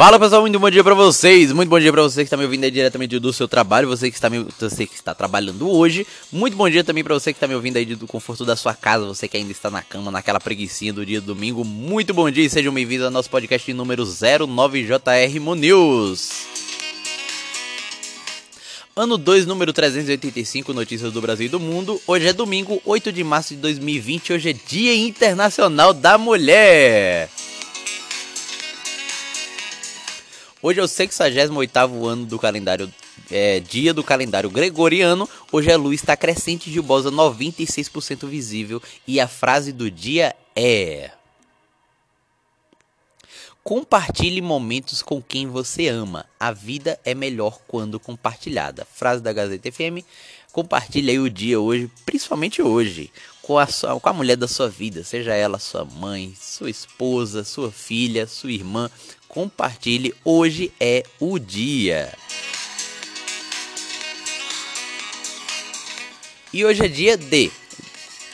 Fala 0.00 0.18
pessoal, 0.18 0.40
muito 0.40 0.58
bom 0.58 0.70
dia 0.70 0.82
pra 0.82 0.94
vocês, 0.94 1.52
muito 1.52 1.68
bom 1.68 1.78
dia 1.78 1.92
pra 1.92 2.00
você 2.00 2.22
que 2.22 2.22
está 2.22 2.34
me 2.34 2.44
ouvindo 2.44 2.64
aí 2.64 2.70
diretamente 2.70 3.18
do 3.18 3.32
seu 3.34 3.46
trabalho, 3.46 3.86
você 3.86 4.10
que 4.10 4.16
está 4.16 4.30
me, 4.30 4.46
você 4.58 4.86
que 4.86 4.94
está 4.94 5.14
trabalhando 5.14 5.70
hoje, 5.70 6.06
muito 6.32 6.56
bom 6.56 6.70
dia 6.70 6.82
também 6.82 7.04
pra 7.04 7.12
você 7.12 7.34
que 7.34 7.36
está 7.36 7.46
me 7.46 7.54
ouvindo 7.54 7.76
aí 7.76 7.84
do 7.84 8.06
conforto 8.06 8.46
da 8.46 8.56
sua 8.56 8.72
casa, 8.72 9.04
você 9.04 9.28
que 9.28 9.36
ainda 9.36 9.52
está 9.52 9.70
na 9.70 9.82
cama, 9.82 10.10
naquela 10.10 10.40
preguiçinha 10.40 10.90
do 10.90 11.04
dia 11.04 11.20
do 11.20 11.34
domingo, 11.34 11.66
muito 11.66 12.14
bom 12.14 12.30
dia 12.30 12.46
e 12.46 12.48
sejam 12.48 12.72
bem-vindos 12.72 13.04
ao 13.04 13.10
nosso 13.10 13.28
podcast 13.28 13.70
número 13.74 14.06
09JR 14.06 15.38
Monews. 15.38 16.30
Ano 18.96 19.18
2, 19.18 19.44
número 19.44 19.70
385, 19.70 20.72
notícias 20.72 21.12
do 21.12 21.20
Brasil 21.20 21.44
e 21.44 21.50
do 21.50 21.60
mundo. 21.60 22.00
Hoje 22.06 22.26
é 22.26 22.32
domingo, 22.32 22.80
8 22.86 23.12
de 23.12 23.22
março 23.22 23.54
de 23.54 23.60
2020, 23.60 24.32
hoje 24.32 24.48
é 24.48 24.54
Dia 24.54 24.96
Internacional 24.96 25.92
da 25.92 26.16
Mulher. 26.16 27.28
Hoje 30.62 30.78
é 30.78 30.82
o 30.82 30.88
68 30.88 32.06
ano 32.06 32.26
do 32.26 32.38
calendário, 32.38 32.92
é, 33.30 33.60
dia 33.60 33.94
do 33.94 34.04
calendário 34.04 34.50
gregoriano. 34.50 35.26
Hoje 35.50 35.72
a 35.72 35.76
luz 35.78 36.00
está 36.00 36.14
crescente 36.14 36.70
de 36.70 36.82
bosa 36.82 37.10
96% 37.10 38.28
visível 38.28 38.82
e 39.06 39.18
a 39.18 39.26
frase 39.26 39.72
do 39.72 39.90
dia 39.90 40.36
é: 40.54 41.12
Compartilhe 43.64 44.42
momentos 44.42 45.00
com 45.00 45.22
quem 45.22 45.46
você 45.46 45.88
ama. 45.88 46.26
A 46.38 46.52
vida 46.52 47.00
é 47.06 47.14
melhor 47.14 47.60
quando 47.66 47.98
compartilhada. 47.98 48.84
Frase 48.84 49.22
da 49.22 49.32
Gazeta 49.32 49.72
FM. 49.72 50.04
Compartilhe 50.52 51.12
aí 51.12 51.18
o 51.18 51.30
dia 51.30 51.58
hoje, 51.58 51.90
principalmente 52.04 52.60
hoje, 52.60 53.10
com 53.50 53.58
a, 53.58 53.66
sua, 53.66 53.98
com 53.98 54.08
a 54.08 54.12
mulher 54.12 54.36
da 54.36 54.46
sua 54.46 54.68
vida, 54.68 55.02
seja 55.02 55.34
ela 55.34 55.58
sua 55.58 55.84
mãe, 55.84 56.32
sua 56.40 56.70
esposa, 56.70 57.42
sua 57.42 57.72
filha, 57.72 58.24
sua 58.24 58.52
irmã, 58.52 58.88
compartilhe. 59.26 60.14
Hoje 60.24 60.72
é 60.78 61.02
o 61.18 61.36
dia. 61.36 62.16
E 66.52 66.64
hoje 66.64 66.84
é 66.84 66.86
dia 66.86 67.16
de 67.16 67.50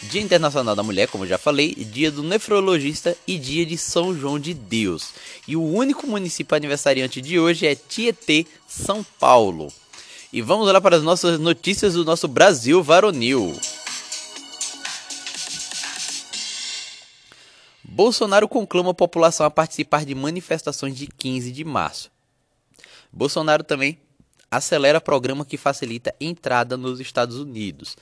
Dia 0.02 0.20
Internacional 0.20 0.76
da 0.76 0.82
Mulher, 0.82 1.08
como 1.08 1.26
já 1.26 1.38
falei, 1.38 1.74
dia 1.74 2.10
do 2.10 2.22
nefrologista 2.22 3.16
e 3.26 3.38
dia 3.38 3.64
de 3.64 3.78
São 3.78 4.14
João 4.14 4.38
de 4.38 4.52
Deus. 4.52 5.14
E 5.48 5.56
o 5.56 5.62
único 5.62 6.06
município 6.06 6.54
aniversariante 6.54 7.22
de 7.22 7.40
hoje 7.40 7.66
é 7.66 7.74
Tietê, 7.74 8.44
São 8.68 9.02
Paulo. 9.18 9.72
E 10.30 10.42
vamos 10.42 10.70
lá 10.70 10.78
para 10.78 10.96
as 10.96 11.02
nossas 11.02 11.40
notícias 11.40 11.94
do 11.94 12.04
nosso 12.04 12.28
Brasil 12.28 12.82
varonil. 12.82 13.58
Bolsonaro 17.96 18.46
conclama 18.46 18.90
a 18.90 18.94
população 18.94 19.46
a 19.46 19.50
participar 19.50 20.04
de 20.04 20.14
manifestações 20.14 20.94
de 20.94 21.06
15 21.06 21.50
de 21.50 21.64
março. 21.64 22.10
Bolsonaro 23.10 23.64
também 23.64 23.98
acelera 24.50 25.00
programa 25.00 25.46
que 25.46 25.56
facilita 25.56 26.14
entrada 26.20 26.76
nos 26.76 27.00
Estados 27.00 27.38
Unidos. 27.38 27.96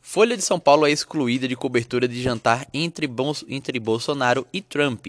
Folha 0.00 0.34
de 0.34 0.42
São 0.42 0.58
Paulo 0.58 0.86
é 0.86 0.90
excluída 0.90 1.46
de 1.46 1.54
cobertura 1.54 2.08
de 2.08 2.22
jantar 2.22 2.66
entre, 2.72 3.06
entre 3.46 3.78
Bolsonaro 3.78 4.46
e 4.50 4.62
Trump. 4.62 5.08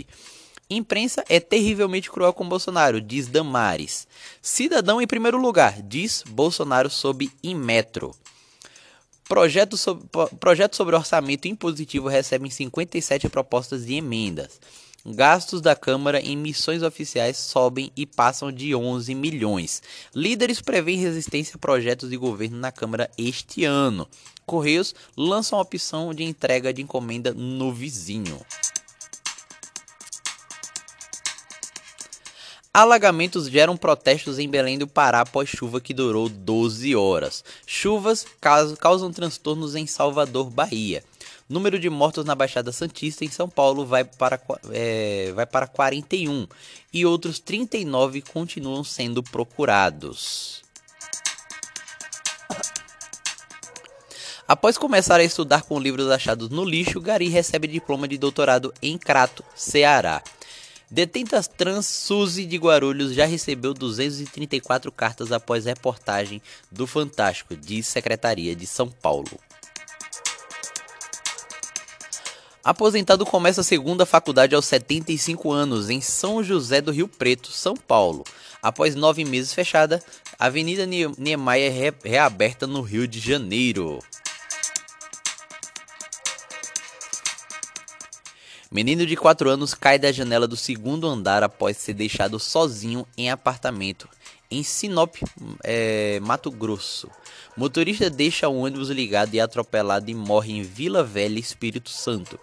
Imprensa 0.69 1.23
é 1.29 1.39
terrivelmente 1.39 2.11
cruel 2.11 2.33
com 2.33 2.49
Bolsonaro, 2.49 2.99
diz 2.99 3.29
Damares. 3.29 4.05
Cidadão 4.41 5.01
em 5.01 5.07
primeiro 5.07 5.37
lugar, 5.37 5.81
diz 5.81 6.25
Bolsonaro 6.27 6.89
sob 6.89 7.31
Inmetro. 7.41 8.13
Projeto 9.27 9.75
sobre, 9.75 10.05
projeto 10.39 10.75
sobre 10.75 10.95
orçamento 10.95 11.47
impositivo 11.47 12.07
recebe 12.07 12.49
57 12.49 13.27
propostas 13.27 13.85
de 13.85 13.95
emendas. 13.95 14.59
Gastos 15.03 15.61
da 15.61 15.75
Câmara 15.75 16.19
em 16.19 16.35
missões 16.35 16.83
oficiais 16.83 17.37
sobem 17.37 17.91
e 17.95 18.05
passam 18.05 18.51
de 18.51 18.75
11 18.75 19.13
milhões. 19.15 19.81
Líderes 20.15 20.61
prevêem 20.61 20.99
resistência 20.99 21.55
a 21.55 21.59
projetos 21.59 22.09
de 22.09 22.17
governo 22.17 22.57
na 22.57 22.71
Câmara 22.71 23.09
este 23.17 23.65
ano. 23.65 24.07
Correios 24.45 24.93
lançam 25.17 25.57
a 25.57 25.61
opção 25.61 26.13
de 26.13 26.23
entrega 26.23 26.71
de 26.71 26.83
encomenda 26.83 27.33
no 27.33 27.71
vizinho. 27.71 28.39
Alagamentos 32.75 33.47
geram 33.47 33.77
protestos 33.77 34.37
em 34.37 34.49
Belém 34.49 34.77
do 34.77 34.85
Pará 34.85 35.21
após 35.21 35.47
chuva 35.47 35.79
que 35.79 35.93
durou 35.93 36.27
12 36.27 36.93
horas. 36.93 37.41
Chuvas 37.65 38.27
causam 38.81 39.13
transtornos 39.13 39.75
em 39.75 39.87
Salvador, 39.87 40.49
Bahia. 40.49 41.01
Número 41.47 41.79
de 41.79 41.89
mortos 41.89 42.25
na 42.25 42.35
Baixada 42.35 42.73
Santista 42.73 43.23
em 43.23 43.31
São 43.31 43.47
Paulo 43.47 43.85
vai 43.85 44.03
para, 44.03 44.37
é, 44.73 45.31
vai 45.33 45.45
para 45.45 45.67
41 45.67 46.45
e 46.91 47.05
outros 47.05 47.39
39 47.39 48.21
continuam 48.21 48.83
sendo 48.83 49.23
procurados. 49.23 50.61
Após 54.45 54.77
começar 54.77 55.21
a 55.21 55.23
estudar 55.23 55.61
com 55.61 55.79
livros 55.79 56.11
achados 56.11 56.49
no 56.49 56.65
lixo, 56.65 56.99
Gari 56.99 57.29
recebe 57.29 57.69
diploma 57.69 58.05
de 58.05 58.17
doutorado 58.17 58.73
em 58.81 58.97
Crato, 58.97 59.45
Ceará. 59.55 60.21
Detenta 60.89 61.41
trans 61.41 61.87
Suzy 61.87 62.45
de 62.45 62.57
Guarulhos 62.57 63.13
já 63.13 63.25
recebeu 63.25 63.73
234 63.73 64.91
cartas 64.91 65.31
após 65.31 65.65
reportagem 65.65 66.41
do 66.71 66.85
Fantástico, 66.85 67.55
diz 67.55 67.87
Secretaria 67.87 68.55
de 68.55 68.67
São 68.67 68.87
Paulo. 68.87 69.39
Aposentado 72.63 73.25
começa 73.25 73.61
a 73.61 73.63
segunda 73.63 74.05
faculdade 74.05 74.55
aos 74.55 74.65
75 74.65 75.51
anos 75.51 75.89
em 75.89 76.01
São 76.01 76.43
José 76.43 76.81
do 76.81 76.91
Rio 76.91 77.07
Preto, 77.07 77.51
São 77.51 77.75
Paulo. 77.75 78.23
Após 78.61 78.95
nove 78.95 79.23
meses 79.23 79.53
fechada, 79.53 80.03
a 80.39 80.47
Avenida 80.47 80.85
Niemeyer 80.85 81.95
reaberta 82.03 82.65
no 82.65 82.81
Rio 82.81 83.07
de 83.07 83.19
Janeiro. 83.19 83.99
Menino 88.71 89.05
de 89.05 89.15
4 89.15 89.49
anos 89.49 89.73
cai 89.73 89.99
da 89.99 90.11
janela 90.11 90.47
do 90.47 90.57
segundo 90.57 91.07
andar 91.07 91.43
após 91.43 91.77
ser 91.77 91.93
deixado 91.93 92.39
sozinho 92.39 93.05
em 93.17 93.29
apartamento 93.29 94.09
em 94.49 94.63
Sinop, 94.63 95.15
é, 95.63 96.19
Mato 96.21 96.51
Grosso. 96.51 97.09
Motorista 97.57 98.09
deixa 98.09 98.47
o 98.47 98.57
ônibus 98.57 98.89
ligado 98.89 99.33
e 99.33 99.39
atropelado 99.39 100.09
e 100.09 100.15
morre 100.15 100.53
em 100.53 100.61
Vila 100.61 101.03
Velha, 101.03 101.39
Espírito 101.39 101.89
Santo. 101.89 102.39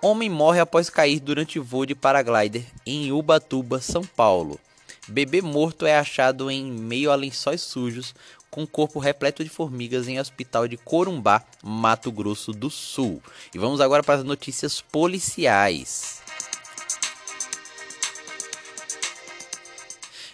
Homem 0.00 0.28
morre 0.28 0.60
após 0.60 0.90
cair 0.90 1.20
durante 1.20 1.58
voo 1.58 1.86
de 1.86 1.94
paraglider 1.94 2.64
em 2.84 3.12
Ubatuba, 3.12 3.80
São 3.80 4.02
Paulo. 4.02 4.58
Bebê 5.08 5.42
morto 5.42 5.84
é 5.84 5.98
achado 5.98 6.50
em 6.50 6.70
meio 6.70 7.10
a 7.10 7.14
lençóis 7.14 7.60
sujos 7.60 8.14
com 8.50 8.66
corpo 8.66 9.00
repleto 9.00 9.42
de 9.42 9.50
formigas 9.50 10.06
em 10.06 10.20
hospital 10.20 10.68
de 10.68 10.76
Corumbá, 10.76 11.42
Mato 11.62 12.12
Grosso 12.12 12.52
do 12.52 12.70
Sul. 12.70 13.22
E 13.52 13.58
vamos 13.58 13.80
agora 13.80 14.02
para 14.02 14.16
as 14.16 14.24
notícias 14.24 14.80
policiais. 14.80 16.20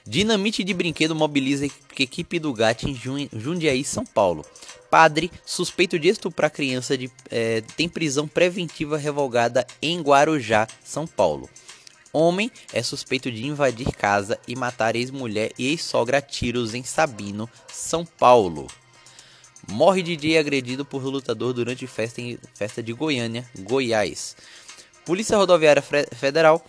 Dinamite 0.05 0.65
de 0.65 0.75
brinquedo 0.75 1.15
mobiliza 1.15 1.67
equipe 1.99 2.39
do 2.39 2.53
GAT 2.53 2.85
em 2.85 2.95
Jundiaí, 3.33 3.85
São 3.85 4.05
Paulo. 4.05 4.45
Padre, 4.91 5.31
suspeito 5.45 5.99
de 5.99 6.09
estuprar 6.09 6.51
criança, 6.51 6.97
de, 6.97 7.11
é, 7.31 7.61
tem 7.77 7.89
prisão 7.89 8.27
preventiva 8.27 8.97
revogada 8.97 9.67
em 9.83 10.01
Guarujá, 10.01 10.67
São 10.83 11.07
Paulo. 11.07 11.49
Homem 12.21 12.51
é 12.73 12.83
suspeito 12.83 13.31
de 13.31 13.47
invadir 13.47 13.93
casa 13.93 14.41
e 14.49 14.57
matar 14.57 14.97
ex-mulher 14.97 15.53
e 15.57 15.69
ex-sogra 15.69 16.19
a 16.19 16.21
tiros 16.21 16.75
em 16.75 16.83
Sabino, 16.83 17.49
São 17.73 18.05
Paulo. 18.05 18.67
Morre 19.69 20.03
DJ 20.03 20.37
agredido 20.37 20.85
por 20.85 21.05
lutador 21.05 21.53
durante 21.53 21.87
festa, 21.87 22.21
em, 22.21 22.37
festa 22.55 22.83
de 22.83 22.93
Goiânia, 22.93 23.49
Goiás. 23.61 24.35
Polícia 25.05 25.37
Rodoviária 25.37 25.81
Federal 25.81 26.61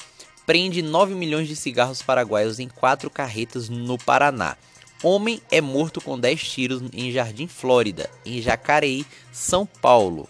prende 0.45 0.83
9 0.83 1.15
milhões 1.15 1.47
de 1.47 1.55
cigarros 1.55 2.03
paraguaios 2.03 2.59
em 2.59 2.69
quatro 2.69 3.09
carretas 3.09 3.69
no 3.69 3.97
Paraná. 3.97 4.55
Homem 5.01 5.41
é 5.49 5.59
morto 5.59 5.99
com 5.99 6.19
10 6.19 6.47
tiros 6.47 6.83
em 6.93 7.11
Jardim 7.11 7.47
Flórida, 7.47 8.07
em 8.23 8.39
Jacareí, 8.39 9.03
São 9.31 9.65
Paulo. 9.65 10.29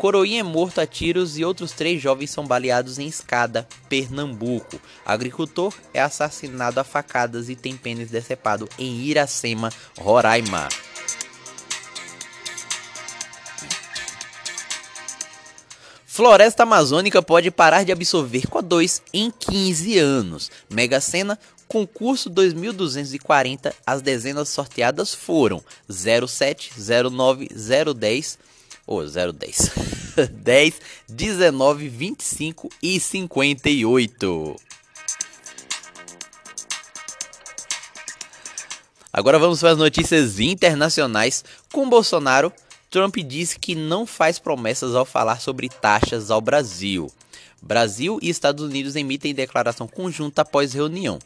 Coroinha 0.00 0.40
é 0.40 0.42
morto 0.42 0.80
a 0.80 0.86
tiros 0.86 1.36
e 1.36 1.44
outros 1.44 1.72
três 1.72 2.00
jovens 2.00 2.30
são 2.30 2.46
baleados 2.46 2.98
em 2.98 3.06
Escada, 3.06 3.68
Pernambuco. 3.86 4.80
Agricultor 5.04 5.74
é 5.92 6.00
assassinado 6.00 6.80
a 6.80 6.84
facadas 6.84 7.50
e 7.50 7.54
tem 7.54 7.76
pênis 7.76 8.08
decepado 8.08 8.66
em 8.78 9.02
Iracema, 9.02 9.70
Roraima. 9.98 10.70
Floresta 16.06 16.62
Amazônica 16.62 17.20
pode 17.20 17.50
parar 17.50 17.84
de 17.84 17.92
absorver 17.92 18.46
CO2 18.46 19.02
em 19.12 19.30
15 19.30 19.98
anos. 19.98 20.50
Mega 20.70 20.98
Sena, 20.98 21.38
concurso 21.68 22.30
2240, 22.30 23.74
as 23.86 24.00
dezenas 24.00 24.48
sorteadas 24.48 25.12
foram 25.12 25.62
07, 25.90 26.72
09, 27.10 27.48
010 27.94 28.38
ou 28.90 29.06
010. 29.06 29.70
10, 30.32 30.74
19, 31.08 31.88
25 31.88 32.68
e 32.82 32.98
58. 32.98 34.56
Agora 39.12 39.38
vamos 39.38 39.60
para 39.60 39.70
as 39.70 39.78
notícias 39.78 40.40
internacionais. 40.40 41.44
Com 41.72 41.88
Bolsonaro, 41.88 42.52
Trump 42.90 43.16
diz 43.18 43.54
que 43.54 43.76
não 43.76 44.04
faz 44.04 44.40
promessas 44.40 44.96
ao 44.96 45.04
falar 45.04 45.40
sobre 45.40 45.68
taxas 45.68 46.30
ao 46.30 46.40
Brasil. 46.40 47.10
Brasil 47.62 48.18
e 48.20 48.28
Estados 48.28 48.64
Unidos 48.64 48.96
emitem 48.96 49.34
declaração 49.34 49.86
conjunta 49.86 50.42
após 50.42 50.72
reunião. 50.72 51.18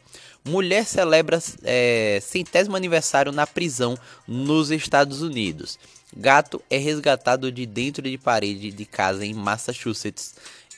Mulher 0.43 0.85
celebra 0.85 1.41
é, 1.63 2.19
centésimo 2.21 2.75
aniversário 2.75 3.31
na 3.31 3.47
prisão 3.47 3.97
nos 4.27 4.69
Estados 4.69 5.23
Unidos. 5.23 5.79
Gato 6.15 6.61
é 6.69 6.77
resgatado 6.77 7.51
de 7.51 7.65
dentro 7.65 8.01
de 8.01 8.17
parede 8.17 8.71
de 8.71 8.85
casa 8.85 9.25
em 9.25 9.33
Massachusetts, 9.33 10.35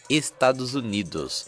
Estados 0.09 0.73
Unidos. 0.73 1.45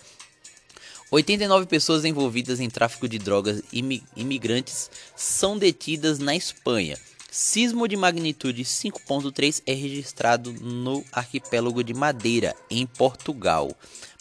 89 1.10 1.66
pessoas 1.66 2.06
envolvidas 2.06 2.60
em 2.60 2.70
tráfico 2.70 3.08
de 3.08 3.18
drogas 3.18 3.64
e 3.74 4.04
imigrantes 4.16 4.92
são 5.16 5.58
detidas 5.58 6.20
na 6.20 6.36
Espanha. 6.36 7.00
Sismo 7.32 7.88
de 7.88 7.96
magnitude 7.96 8.64
5.3 8.64 9.64
é 9.66 9.74
registrado 9.74 10.54
no 10.54 11.04
arquipélago 11.12 11.84
de 11.84 11.94
Madeira, 11.94 12.56
em 12.70 12.86
Portugal. 12.86 13.72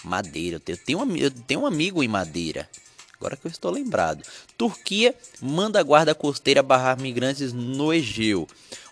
Madeira, 0.03 0.63
eu 0.67 0.77
tenho, 0.79 1.03
um, 1.03 1.17
eu 1.17 1.31
tenho 1.31 1.61
um 1.61 1.67
amigo 1.67 2.03
em 2.03 2.09
Madeira. 2.09 2.69
Agora 3.19 3.37
que 3.37 3.47
eu 3.47 3.51
estou 3.51 3.71
lembrado. 3.71 4.23
Turquia 4.57 5.15
manda 5.43 5.81
a 5.81 5.83
guarda 5.83 6.15
costeira 6.15 6.63
barrar 6.63 6.99
migrantes 6.99 7.53
no 7.53 7.93
Egeu. 7.93 8.49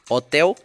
Hotel 0.09 0.57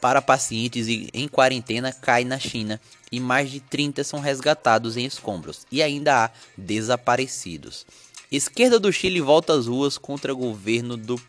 para 0.00 0.22
pacientes 0.22 0.86
em 0.88 1.28
quarentena 1.28 1.92
cai 1.92 2.24
na 2.24 2.38
China 2.38 2.80
e 3.10 3.20
mais 3.20 3.50
de 3.50 3.60
30 3.60 4.04
são 4.04 4.20
resgatados 4.20 4.96
em 4.96 5.04
escombros 5.04 5.66
e 5.70 5.82
ainda 5.82 6.24
há 6.24 6.30
desaparecidos. 6.56 7.86
Esquerda 8.30 8.78
do 8.78 8.92
Chile 8.92 9.20
volta 9.20 9.52
às 9.52 9.66
ruas 9.66 9.96
contra 9.96 10.32
governo 10.32 10.96
do 10.96 11.20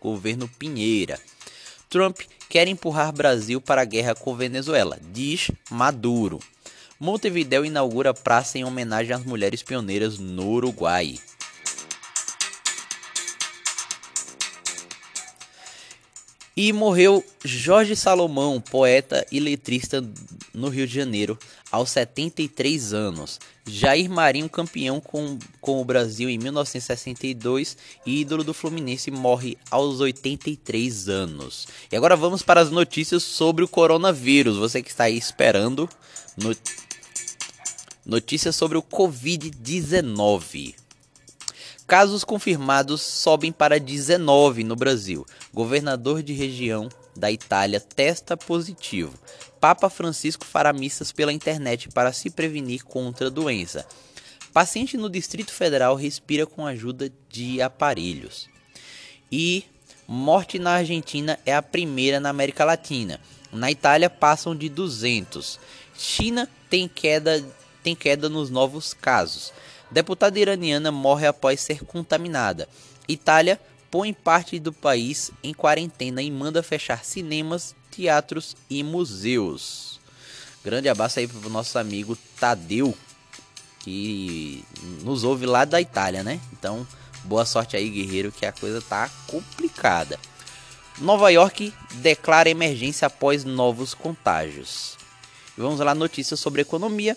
governo 0.00 0.48
Pinheira. 0.58 1.20
Trump 1.88 2.20
quer 2.48 2.66
empurrar 2.66 3.12
Brasil 3.12 3.60
para 3.60 3.82
a 3.82 3.84
guerra 3.84 4.14
com 4.14 4.34
Venezuela, 4.34 4.98
diz 5.12 5.50
Maduro. 5.70 6.40
Montevideo 6.98 7.64
inaugura 7.64 8.12
praça 8.12 8.58
em 8.58 8.64
homenagem 8.64 9.14
às 9.14 9.24
mulheres 9.24 9.62
pioneiras 9.62 10.18
no 10.18 10.48
Uruguai. 10.48 11.18
E 16.62 16.74
morreu 16.74 17.24
Jorge 17.42 17.96
Salomão, 17.96 18.60
poeta 18.60 19.26
e 19.32 19.40
letrista 19.40 20.06
no 20.52 20.68
Rio 20.68 20.86
de 20.86 20.92
Janeiro, 20.92 21.38
aos 21.72 21.88
73 21.88 22.92
anos. 22.92 23.40
Jair 23.66 24.10
Marinho, 24.10 24.46
campeão 24.46 25.00
com, 25.00 25.38
com 25.58 25.80
o 25.80 25.84
Brasil 25.86 26.28
em 26.28 26.36
1962 26.36 27.78
e 28.04 28.20
ídolo 28.20 28.44
do 28.44 28.52
Fluminense, 28.52 29.10
morre 29.10 29.56
aos 29.70 30.00
83 30.00 31.08
anos. 31.08 31.66
E 31.90 31.96
agora 31.96 32.14
vamos 32.14 32.42
para 32.42 32.60
as 32.60 32.70
notícias 32.70 33.22
sobre 33.22 33.64
o 33.64 33.68
coronavírus. 33.68 34.58
Você 34.58 34.82
que 34.82 34.90
está 34.90 35.04
aí 35.04 35.16
esperando. 35.16 35.88
No... 36.36 36.54
Notícias 38.04 38.54
sobre 38.54 38.76
o 38.76 38.82
Covid-19. 38.82 40.74
Casos 41.90 42.22
confirmados 42.22 43.02
sobem 43.02 43.50
para 43.50 43.80
19 43.80 44.62
no 44.62 44.76
Brasil. 44.76 45.26
Governador 45.52 46.22
de 46.22 46.32
região 46.32 46.88
da 47.16 47.32
Itália 47.32 47.80
testa 47.80 48.36
positivo. 48.36 49.12
Papa 49.60 49.90
Francisco 49.90 50.44
fará 50.44 50.72
missas 50.72 51.10
pela 51.10 51.32
internet 51.32 51.88
para 51.88 52.12
se 52.12 52.30
prevenir 52.30 52.84
contra 52.84 53.26
a 53.26 53.30
doença. 53.30 53.84
Paciente 54.52 54.96
no 54.96 55.10
Distrito 55.10 55.50
Federal 55.50 55.96
respira 55.96 56.46
com 56.46 56.64
ajuda 56.64 57.12
de 57.28 57.60
aparelhos. 57.60 58.48
E 59.30 59.64
morte 60.06 60.60
na 60.60 60.74
Argentina 60.74 61.40
é 61.44 61.52
a 61.52 61.60
primeira 61.60 62.20
na 62.20 62.28
América 62.28 62.64
Latina. 62.64 63.18
Na 63.52 63.68
Itália 63.68 64.08
passam 64.08 64.54
de 64.54 64.68
200. 64.68 65.58
China 65.98 66.48
tem 66.70 66.86
queda, 66.86 67.44
tem 67.82 67.96
queda 67.96 68.28
nos 68.28 68.48
novos 68.48 68.94
casos. 68.94 69.52
Deputada 69.90 70.38
iraniana 70.38 70.92
morre 70.92 71.26
após 71.26 71.60
ser 71.60 71.84
contaminada. 71.84 72.68
Itália 73.08 73.60
põe 73.90 74.12
parte 74.12 74.58
do 74.60 74.72
país 74.72 75.32
em 75.42 75.52
quarentena 75.52 76.22
e 76.22 76.30
manda 76.30 76.62
fechar 76.62 77.04
cinemas, 77.04 77.74
teatros 77.90 78.56
e 78.68 78.82
museus. 78.82 80.00
Grande 80.64 80.88
abraço 80.88 81.18
aí 81.18 81.26
pro 81.26 81.50
nosso 81.50 81.78
amigo 81.78 82.16
Tadeu, 82.38 82.96
que 83.80 84.64
nos 85.02 85.24
ouve 85.24 85.46
lá 85.46 85.64
da 85.64 85.80
Itália, 85.80 86.22
né? 86.22 86.40
Então, 86.52 86.86
boa 87.24 87.44
sorte 87.44 87.76
aí, 87.76 87.88
guerreiro, 87.88 88.30
que 88.30 88.46
a 88.46 88.52
coisa 88.52 88.80
tá 88.80 89.10
complicada. 89.26 90.18
Nova 90.98 91.30
York 91.30 91.72
declara 91.94 92.50
emergência 92.50 93.06
após 93.06 93.42
novos 93.42 93.94
contágios. 93.94 94.98
vamos 95.56 95.80
lá, 95.80 95.94
notícias 95.94 96.38
sobre 96.38 96.62
economia. 96.62 97.16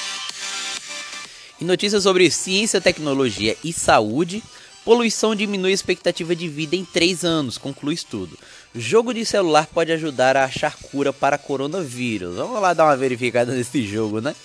E 1.61 1.63
notícias 1.63 2.01
sobre 2.01 2.31
ciência, 2.31 2.81
tecnologia 2.81 3.55
e 3.63 3.71
saúde. 3.71 4.41
Poluição 4.83 5.35
diminui 5.35 5.69
a 5.69 5.75
expectativa 5.75 6.35
de 6.35 6.47
vida 6.47 6.75
em 6.75 6.83
3 6.83 7.23
anos, 7.23 7.55
conclui 7.59 7.93
estudo. 7.93 8.35
Jogo 8.73 9.13
de 9.13 9.23
celular 9.23 9.67
pode 9.67 9.91
ajudar 9.91 10.35
a 10.35 10.45
achar 10.45 10.75
cura 10.75 11.13
para 11.13 11.37
coronavírus. 11.37 12.35
Vamos 12.35 12.59
lá 12.59 12.73
dar 12.73 12.85
uma 12.85 12.97
verificada 12.97 13.53
nesse 13.53 13.85
jogo, 13.85 14.19
né? 14.19 14.35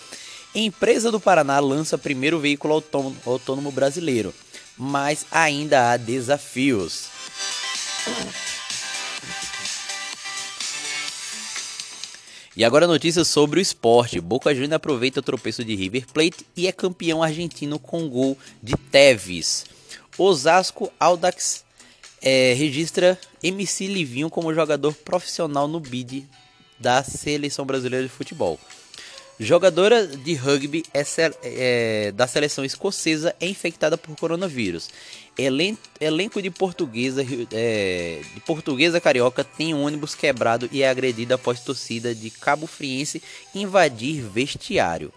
Empresa 0.54 1.11
do 1.11 1.18
Paraná 1.18 1.58
lança 1.58 1.96
primeiro 1.96 2.38
veículo 2.38 2.75
autônomo, 2.75 3.16
autônomo 3.25 3.73
brasileiro, 3.73 4.35
mas 4.76 5.25
ainda 5.30 5.92
há 5.92 5.96
desafios. 5.96 7.04
E 12.56 12.64
agora 12.64 12.86
notícias 12.86 13.28
sobre 13.28 13.60
o 13.60 13.62
esporte. 13.62 14.18
Boca 14.18 14.54
Juniors 14.54 14.72
aproveita 14.72 15.20
o 15.20 15.22
tropeço 15.22 15.62
de 15.62 15.75
River 15.75 16.06
Plate 16.06 16.46
e 16.56 16.66
é 16.66 16.72
campeão 16.72 17.22
argentino 17.22 17.78
com 17.78 18.08
gol 18.08 18.38
de 18.62 18.75
Tevez. 18.90 19.66
Osasco 20.16 20.90
Audax 20.98 21.66
é, 22.22 22.54
registra 22.54 23.20
MC 23.42 23.86
Livinho 23.88 24.30
como 24.30 24.54
jogador 24.54 24.94
profissional 24.94 25.68
no 25.68 25.78
bid 25.78 26.26
da 26.80 27.02
Seleção 27.02 27.66
Brasileira 27.66 28.06
de 28.06 28.12
Futebol. 28.12 28.58
Jogadora 29.38 30.06
de 30.06 30.34
rugby 30.34 30.82
é, 30.94 31.04
é, 31.42 32.12
da 32.12 32.26
seleção 32.26 32.64
escocesa 32.64 33.36
é 33.38 33.46
infectada 33.46 33.98
por 33.98 34.16
coronavírus. 34.16 34.88
Elen 35.36 35.76
elenco 36.00 36.40
de 36.40 36.50
portuguesa, 36.50 37.22
é, 37.52 38.22
de 38.34 38.40
portuguesa 38.40 38.98
carioca 38.98 39.44
tem 39.44 39.74
um 39.74 39.84
ônibus 39.84 40.14
quebrado 40.14 40.70
e 40.72 40.82
é 40.82 40.88
agredida 40.88 41.34
após 41.34 41.60
torcida 41.60 42.14
de 42.14 42.30
Cabo 42.30 42.66
Friense 42.66 43.22
invadir 43.54 44.22
vestiário. 44.22 45.12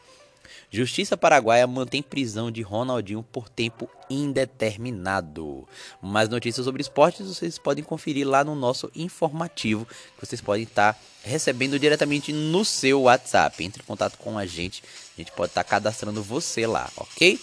Justiça 0.71 1.17
Paraguaia 1.17 1.65
mantém 1.65 2.01
prisão 2.01 2.51
de 2.51 2.61
Ronaldinho 2.61 3.23
por 3.23 3.49
tempo 3.49 3.89
indeterminado. 4.07 5.67
Mais 5.99 6.29
notícias 6.29 6.63
sobre 6.63 6.81
esportes 6.81 7.27
vocês 7.27 7.57
podem 7.57 7.83
conferir 7.83 8.27
lá 8.27 8.43
no 8.43 8.53
nosso 8.53 8.91
informativo, 8.95 9.85
que 9.85 10.25
vocês 10.25 10.39
podem 10.39 10.63
estar 10.63 10.95
recebendo 11.23 11.79
diretamente 11.79 12.31
no 12.31 12.63
seu 12.63 13.01
WhatsApp. 13.03 13.63
Entre 13.63 13.81
em 13.81 13.85
contato 13.85 14.17
com 14.19 14.37
a 14.37 14.45
gente, 14.45 14.83
a 15.17 15.21
gente 15.21 15.31
pode 15.31 15.49
estar 15.49 15.63
cadastrando 15.63 16.21
você 16.21 16.67
lá, 16.67 16.87
ok? 16.97 17.39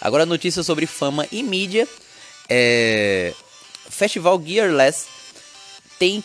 Agora 0.00 0.24
notícias 0.24 0.64
sobre 0.64 0.86
fama 0.86 1.26
e 1.30 1.42
mídia. 1.42 1.86
É... 2.48 3.34
Festival 3.90 4.42
Gearless 4.42 5.06
tem 5.98 6.24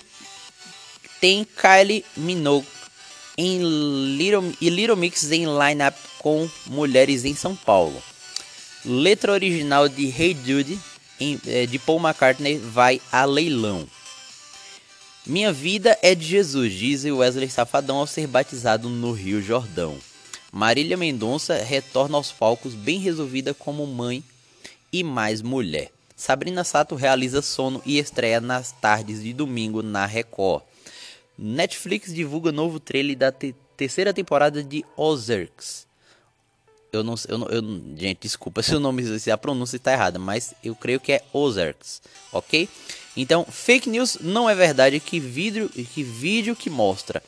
tem 1.20 1.46
Kylie 1.46 2.04
Minogue 2.18 2.81
em 3.38 3.60
Little, 4.18 4.54
e 4.60 4.70
Little 4.70 4.96
Mix 4.96 5.32
em 5.32 5.46
lineup 5.46 5.96
com 6.20 6.50
mulheres 6.68 7.26
em 7.26 7.36
São 7.36 7.56
Paulo. 7.56 8.02
Letra 8.86 9.32
original 9.32 9.88
de 9.88 10.08
Hey 10.08 10.36
Jude 10.46 10.80
em, 11.20 11.40
é, 11.46 11.66
de 11.66 11.78
Paul 11.78 12.00
McCartney 12.00 12.58
vai 12.58 13.00
a 13.12 13.26
leilão. 13.26 13.88
Minha 15.26 15.54
vida 15.54 15.98
é 16.02 16.16
de 16.16 16.26
Jesus, 16.26 16.74
diz 16.74 17.06
Wesley 17.06 17.50
Safadão 17.50 17.98
ao 17.98 18.08
ser 18.08 18.26
batizado 18.26 18.90
no 18.90 19.12
Rio 19.12 19.42
Jordão. 19.42 19.98
Marília 20.52 20.98
Mendonça 20.98 21.56
retorna 21.64 22.18
aos 22.18 22.32
palcos 22.32 22.74
bem 22.74 23.00
resolvida 23.00 23.54
como 23.54 23.86
mãe 23.86 24.24
e 24.92 25.04
mais 25.04 25.42
mulher. 25.42 25.92
Sabrina 26.16 26.64
Sato 26.64 26.96
realiza 26.96 27.42
sono 27.42 27.82
e 27.86 27.98
estreia 27.98 28.42
nas 28.42 28.72
tardes 28.72 29.24
de 29.24 29.32
domingo 29.32 29.82
na 29.82 30.06
Record. 30.06 30.64
Netflix 31.42 32.14
divulga 32.14 32.52
novo 32.52 32.80
trailer 32.80 33.18
da 33.18 33.32
te 33.32 33.56
terceira 33.76 34.14
temporada 34.14 34.64
de 34.64 34.86
Ozarks. 34.96 35.88
Eu 36.94 37.04
não, 37.04 37.16
eu, 37.28 37.40
eu 37.50 37.62
gente, 37.98 38.20
desculpa 38.22 38.62
se 38.64 38.76
o 38.76 38.80
nome, 38.80 39.20
se 39.20 39.32
a 39.32 39.38
pronúncia 39.38 39.78
está 39.78 39.92
errada, 39.92 40.20
mas 40.20 40.54
eu 40.64 40.76
creio 40.76 41.00
que 41.00 41.14
é 41.14 41.24
Ozarks, 41.34 42.02
ok? 42.32 42.70
Então, 43.18 43.44
fake 43.44 43.90
news 43.90 44.20
não 44.22 44.48
é 44.48 44.54
verdade 44.54 45.00
que 45.00 45.20
vídeo 45.20 45.68
que 45.70 46.04
vídeo 46.04 46.56
que 46.56 46.70
mostra 46.70 47.24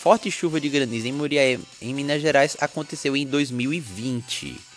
forte 0.00 0.30
chuva 0.30 0.58
de 0.58 0.70
granizo 0.70 1.06
em 1.08 1.12
Muriaé, 1.12 1.60
em 1.82 1.92
Minas 1.92 2.22
Gerais, 2.22 2.56
aconteceu 2.58 3.14
em 3.14 3.26
2020. 3.26 4.69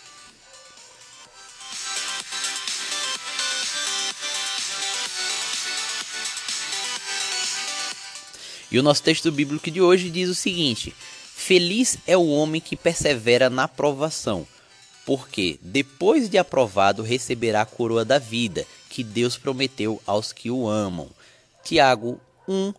E 8.74 8.78
o 8.80 8.82
nosso 8.82 9.04
texto 9.04 9.30
bíblico 9.30 9.70
de 9.70 9.80
hoje 9.80 10.10
diz 10.10 10.28
o 10.28 10.34
seguinte: 10.34 10.92
Feliz 11.32 11.96
é 12.08 12.16
o 12.16 12.26
homem 12.26 12.60
que 12.60 12.74
persevera 12.74 13.48
na 13.48 13.68
provação, 13.68 14.44
porque 15.06 15.60
depois 15.62 16.28
de 16.28 16.38
aprovado 16.38 17.00
receberá 17.00 17.60
a 17.60 17.66
coroa 17.66 18.04
da 18.04 18.18
vida 18.18 18.66
que 18.90 19.04
Deus 19.04 19.36
prometeu 19.36 20.02
aos 20.04 20.32
que 20.32 20.50
o 20.50 20.68
amam. 20.68 21.08
Tiago 21.62 22.20
1, 22.48 22.74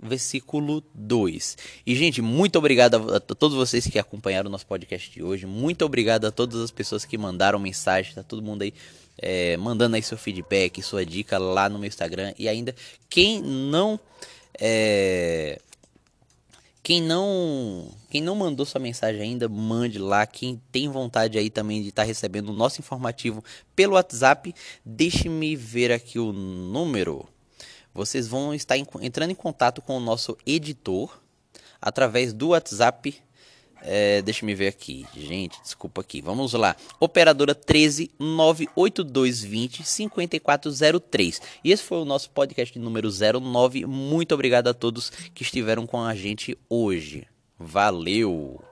versículo 0.00 0.84
2. 0.94 1.58
E, 1.84 1.96
gente, 1.96 2.22
muito 2.22 2.56
obrigado 2.56 3.12
a, 3.12 3.18
todos 3.18 3.56
vocês 3.56 3.84
que 3.88 3.98
acompanharam 3.98 4.48
o 4.48 4.52
nosso 4.52 4.66
podcast 4.66 5.10
de 5.10 5.20
hoje. 5.20 5.46
Muito 5.46 5.84
obrigado 5.84 6.26
a 6.26 6.30
todas 6.30 6.60
as 6.60 6.70
pessoas 6.70 7.04
que 7.04 7.18
mandaram 7.18 7.58
mensagem. 7.58 8.14
Tá 8.14 8.22
todo 8.22 8.40
mundo 8.40 8.62
aí 8.62 8.72
é, 9.18 9.56
mandando 9.56 9.96
aí 9.96 10.02
seu 10.04 10.16
feedback, 10.16 10.80
sua 10.80 11.04
dica 11.04 11.38
lá 11.38 11.68
no 11.68 11.76
meu 11.76 11.88
Instagram. 11.88 12.32
E 12.38 12.48
ainda, 12.48 12.72
quem 13.08 13.42
não. 13.42 13.98
É, 14.58 15.60
quem 16.82 17.02
não, 17.02 17.88
quem 18.08 18.20
não 18.20 18.34
mandou 18.34 18.64
sua 18.64 18.80
mensagem 18.80 19.20
ainda, 19.20 19.48
mande 19.48 19.98
lá. 19.98 20.26
Quem 20.26 20.60
tem 20.72 20.88
vontade 20.88 21.38
aí 21.38 21.50
também 21.50 21.82
de 21.82 21.90
estar 21.90 22.02
tá 22.02 22.06
recebendo 22.06 22.48
o 22.48 22.54
nosso 22.54 22.80
informativo 22.80 23.44
pelo 23.76 23.94
WhatsApp, 23.94 24.54
deixe-me 24.84 25.54
ver 25.54 25.92
aqui 25.92 26.18
o 26.18 26.32
número. 26.32 27.28
Vocês 27.92 28.26
vão 28.26 28.54
estar 28.54 28.76
entrando 28.76 29.30
em 29.30 29.34
contato 29.34 29.82
com 29.82 29.96
o 29.96 30.00
nosso 30.00 30.36
editor 30.46 31.20
através 31.80 32.32
do 32.32 32.48
WhatsApp 32.48 33.20
é, 33.82 34.22
deixa 34.22 34.44
me 34.44 34.54
ver 34.54 34.68
aqui, 34.68 35.06
gente, 35.16 35.60
desculpa 35.62 36.00
aqui. 36.00 36.20
Vamos 36.20 36.52
lá. 36.52 36.76
Operadora 36.98 37.54
13 37.54 38.10
98220 38.18 39.84
5403. 39.84 41.42
E 41.64 41.72
esse 41.72 41.82
foi 41.82 41.98
o 41.98 42.04
nosso 42.04 42.30
podcast 42.30 42.78
número 42.78 43.08
09. 43.10 43.86
Muito 43.86 44.34
obrigado 44.34 44.68
a 44.68 44.74
todos 44.74 45.10
que 45.34 45.42
estiveram 45.42 45.86
com 45.86 46.00
a 46.00 46.14
gente 46.14 46.56
hoje. 46.68 47.26
Valeu! 47.58 48.69